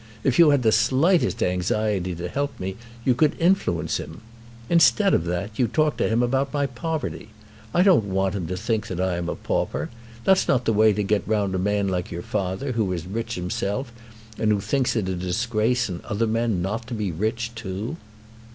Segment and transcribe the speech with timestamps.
[0.23, 4.21] If you had the slightest anxiety to help me you could influence him.
[4.67, 7.27] Instead of that you talk to him about my poverty.
[7.71, 9.91] I don't want him to think that I am a pauper.
[10.23, 13.35] That's not the way to get round a man like your father, who is rich
[13.35, 13.91] himself
[14.39, 17.95] and who thinks it a disgrace in other men not to be rich too."